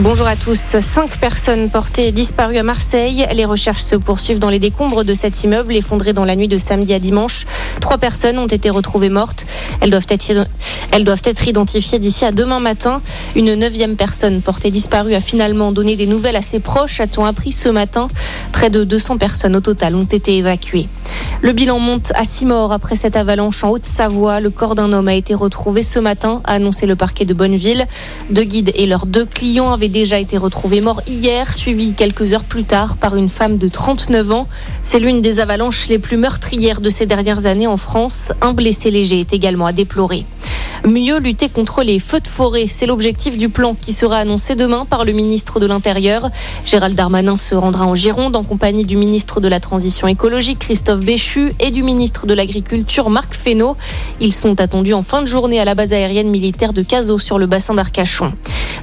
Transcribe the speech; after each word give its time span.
Bonjour 0.00 0.28
à 0.28 0.36
tous. 0.36 0.76
Cinq 0.78 1.18
personnes 1.18 1.70
portées 1.70 2.12
disparues 2.12 2.58
à 2.58 2.62
Marseille. 2.62 3.26
Les 3.34 3.44
recherches 3.44 3.82
se 3.82 3.96
poursuivent 3.96 4.38
dans 4.38 4.48
les 4.48 4.60
décombres 4.60 5.02
de 5.02 5.12
cet 5.12 5.42
immeuble 5.42 5.74
effondré 5.74 6.12
dans 6.12 6.24
la 6.24 6.36
nuit 6.36 6.46
de 6.46 6.56
samedi 6.56 6.94
à 6.94 7.00
dimanche. 7.00 7.46
Trois 7.80 7.98
personnes 7.98 8.38
ont 8.38 8.46
été 8.46 8.70
retrouvées 8.70 9.08
mortes. 9.08 9.44
Elles 9.80 9.90
doivent 9.90 10.06
être, 10.08 11.48
identifiées 11.48 11.98
d'ici 11.98 12.24
à 12.24 12.30
demain 12.30 12.60
matin. 12.60 13.02
Une 13.34 13.56
neuvième 13.56 13.96
personne 13.96 14.40
portée 14.40 14.70
disparue 14.70 15.14
a 15.14 15.20
finalement 15.20 15.72
donné 15.72 15.96
des 15.96 16.06
nouvelles 16.06 16.36
à 16.36 16.42
ses 16.42 16.60
proches, 16.60 17.00
a-t-on 17.00 17.24
appris 17.24 17.50
ce 17.50 17.68
matin. 17.68 18.06
Près 18.52 18.70
de 18.70 18.84
200 18.84 19.18
personnes 19.18 19.56
au 19.56 19.60
total 19.60 19.96
ont 19.96 20.04
été 20.04 20.36
évacuées. 20.38 20.86
Le 21.40 21.52
bilan 21.52 21.78
monte 21.78 22.12
à 22.16 22.24
six 22.24 22.44
morts 22.44 22.72
après 22.72 22.96
cette 22.96 23.16
avalanche 23.16 23.62
en 23.62 23.70
Haute-Savoie. 23.70 24.40
Le 24.40 24.50
corps 24.50 24.74
d'un 24.74 24.92
homme 24.92 25.08
a 25.08 25.14
été 25.14 25.34
retrouvé 25.34 25.82
ce 25.82 26.00
matin, 26.00 26.40
a 26.44 26.54
annoncé 26.54 26.84
le 26.86 26.96
parquet 26.96 27.24
de 27.24 27.34
Bonneville. 27.34 27.86
Deux 28.30 28.42
guides 28.42 28.72
et 28.74 28.86
leurs 28.86 29.06
deux 29.06 29.24
clients 29.24 29.72
avaient 29.72 29.87
déjà 29.88 30.18
été 30.18 30.38
retrouvés 30.38 30.80
morts 30.80 31.02
hier, 31.06 31.54
suivis 31.54 31.94
quelques 31.94 32.32
heures 32.32 32.44
plus 32.44 32.64
tard 32.64 32.96
par 32.96 33.16
une 33.16 33.28
femme 33.28 33.56
de 33.56 33.68
39 33.68 34.32
ans. 34.32 34.48
C'est 34.82 34.98
l'une 34.98 35.22
des 35.22 35.40
avalanches 35.40 35.88
les 35.88 35.98
plus 35.98 36.16
meurtrières 36.16 36.80
de 36.80 36.90
ces 36.90 37.06
dernières 37.06 37.46
années 37.46 37.66
en 37.66 37.76
France. 37.76 38.32
Un 38.40 38.52
blessé 38.52 38.90
léger 38.90 39.20
est 39.20 39.32
également 39.32 39.66
à 39.66 39.72
déplorer. 39.72 40.24
Mieux 40.84 41.18
lutter 41.18 41.48
contre 41.48 41.82
les 41.82 41.98
feux 41.98 42.20
de 42.20 42.28
forêt, 42.28 42.66
c'est 42.68 42.86
l'objectif 42.86 43.36
du 43.36 43.48
plan 43.48 43.74
qui 43.74 43.92
sera 43.92 44.18
annoncé 44.18 44.54
demain 44.54 44.84
par 44.84 45.04
le 45.04 45.12
ministre 45.12 45.58
de 45.58 45.66
l'Intérieur. 45.66 46.30
Gérald 46.64 46.94
Darmanin 46.94 47.36
se 47.36 47.54
rendra 47.54 47.84
en 47.84 47.94
Gironde 47.94 48.36
en 48.36 48.44
compagnie 48.44 48.84
du 48.84 48.96
ministre 48.96 49.40
de 49.40 49.48
la 49.48 49.58
Transition 49.58 50.06
écologique 50.06 50.60
Christophe 50.60 51.00
Béchu 51.00 51.52
et 51.60 51.70
du 51.70 51.82
ministre 51.82 52.26
de 52.26 52.34
l'Agriculture 52.34 53.10
Marc 53.10 53.34
Fesneau. 53.34 53.76
Ils 54.20 54.32
sont 54.32 54.60
attendus 54.60 54.94
en 54.94 55.02
fin 55.02 55.22
de 55.22 55.26
journée 55.26 55.58
à 55.58 55.64
la 55.64 55.74
base 55.74 55.92
aérienne 55.92 56.30
militaire 56.30 56.72
de 56.72 56.82
Cazaux 56.82 57.18
sur 57.18 57.38
le 57.38 57.46
bassin 57.46 57.74
d'Arcachon. 57.74 58.32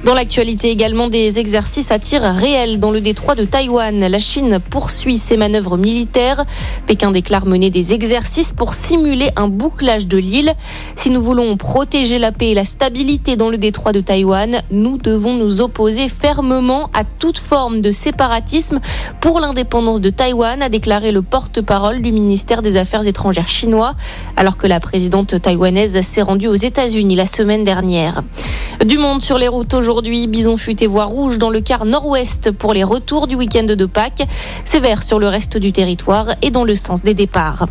Dans 0.04 0.14
l'actualité 0.14 0.70
également 0.70 1.08
des 1.08 1.38
exercices 1.38 1.90
à 1.90 1.98
tir 1.98 2.22
réel 2.22 2.78
dans 2.78 2.90
le 2.90 3.00
détroit 3.00 3.34
de 3.34 3.44
Taïwan. 3.44 3.98
La 3.98 4.18
Chine 4.18 4.58
poursuit 4.70 5.18
ses 5.18 5.36
manœuvres 5.36 5.76
militaires. 5.76 6.44
Pékin 6.86 7.10
déclare 7.10 7.46
mener 7.46 7.70
des 7.70 7.92
exercices 7.92 8.52
pour 8.52 8.74
simuler 8.74 9.30
un 9.36 9.48
bouclage 9.48 10.06
de 10.06 10.18
l'île. 10.18 10.54
Si 10.94 11.10
nous 11.10 11.22
voulons 11.22 11.56
protéger 11.56 12.18
la 12.18 12.30
paix 12.30 12.50
et 12.50 12.54
la 12.54 12.64
stabilité 12.64 13.36
dans 13.36 13.48
le 13.48 13.58
détroit 13.58 13.92
de 13.92 14.00
Taïwan, 14.00 14.60
nous 14.70 14.98
devons 14.98 15.34
nous 15.34 15.60
opposer 15.60 16.08
fermement 16.08 16.90
à 16.94 17.02
toute 17.04 17.38
forme 17.38 17.80
de 17.80 17.90
séparatisme 17.90 18.80
pour 19.20 19.40
l'indépendance 19.40 20.00
de 20.00 20.10
Taïwan, 20.10 20.62
a 20.62 20.68
déclaré 20.68 21.10
le 21.10 21.22
porte-parole 21.22 22.02
du 22.02 22.12
ministère 22.12 22.62
des 22.62 22.76
Affaires 22.76 23.06
étrangères 23.06 23.48
chinois, 23.48 23.94
alors 24.36 24.56
que 24.56 24.66
la 24.66 24.78
présidente 24.78 25.40
taïwanaise 25.40 26.00
s'est 26.02 26.22
rendue 26.22 26.48
aux 26.48 26.54
États-Unis 26.54 27.16
la 27.16 27.26
semaine 27.26 27.64
dernière. 27.64 28.22
Du 28.84 28.98
monde 28.98 29.22
sur 29.22 29.38
les 29.38 29.48
routes 29.48 29.74
aujourd'hui, 29.86 30.26
bison 30.26 30.56
futé 30.56 30.88
voie 30.88 31.04
rouge 31.04 31.38
dans 31.38 31.48
le 31.48 31.60
quart 31.60 31.84
nord-ouest 31.84 32.50
pour 32.50 32.74
les 32.74 32.82
retours 32.82 33.28
du 33.28 33.36
week-end 33.36 33.62
de 33.62 33.86
Pâques, 33.86 34.26
sévère 34.64 35.04
sur 35.04 35.20
le 35.20 35.28
reste 35.28 35.58
du 35.58 35.70
territoire 35.70 36.26
et 36.42 36.50
dans 36.50 36.64
le 36.64 36.74
sens 36.74 37.04
des 37.04 37.14
départs. 37.14 37.68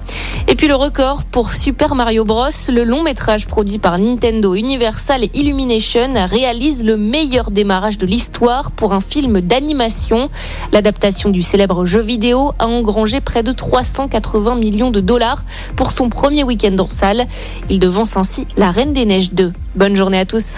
Et 0.48 0.56
puis 0.56 0.70
le 0.70 0.76
record 0.76 1.26
pour 1.26 1.54
Super 1.54 1.94
Mario 1.94 2.24
Bros, 2.24 2.48
le 2.70 2.86
long 2.86 3.04
métrage 3.04 3.48
produit 3.48 3.80
par 3.80 4.00
Nintendo 4.00 4.56
Universal 4.56 5.26
Illumination 5.34 6.14
réalise 6.26 6.86
le 6.86 6.96
meilleur 6.96 7.52
démarrage 7.52 7.98
de 7.98 8.06
l'histoire 8.06 8.72
pour 8.72 8.94
un 8.94 9.02
film 9.02 9.42
d'animation. 9.42 10.30
L'adaptation 10.72 11.32
du 11.32 11.44
célèbre 11.44 11.86
jeu 11.86 12.02
vidéo 12.02 12.54
a 12.60 12.68
engrangé 12.68 13.20
près 13.20 13.44
de 13.44 13.52
380 13.52 14.56
millions 14.56 14.92
de 14.92 15.02
dollars 15.02 15.44
pour 15.76 15.92
son 15.92 16.08
premier 16.08 16.46
week-end 16.46 16.78
en 16.80 16.88
salle. 16.88 17.26
Il 17.70 17.80
devance 17.80 18.16
ainsi 18.16 18.48
La 18.56 18.72
Reine 18.72 18.94
des 18.94 19.04
Neiges 19.04 19.34
2. 19.34 19.52
Bonne 19.76 19.98
journée 19.98 20.20
à 20.20 20.26
tous. 20.26 20.58